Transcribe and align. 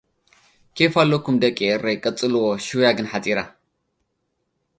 ኬፍ 0.77 0.93
ኣለኩም 1.01 1.35
ደቂ 1.43 1.57
ኤረይ 1.73 1.97
ቀጽልዎ 2.03 2.43
ሽወያ 2.65 2.89
ግን 2.97 3.07
ሓጺራ 3.11 3.39